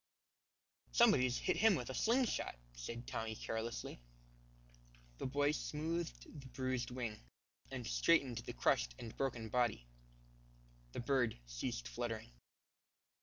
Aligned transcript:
"Somebody's 0.93 1.37
hit 1.37 1.57
him 1.57 1.75
with 1.75 1.91
a 1.91 1.93
sling 1.93 2.25
shot," 2.25 2.55
said 2.73 3.05
Tommy, 3.05 3.35
carelessly. 3.35 4.01
The 5.19 5.27
boy 5.27 5.51
smoothed 5.51 6.41
the 6.41 6.47
bruised 6.47 6.89
wing, 6.89 7.19
and 7.69 7.85
straightened 7.85 8.39
the 8.39 8.53
crushed 8.53 8.95
and 8.97 9.15
broken 9.15 9.49
body. 9.49 9.85
The 10.93 11.01
bird 11.01 11.37
ceased 11.45 11.87
fluttering. 11.87 12.31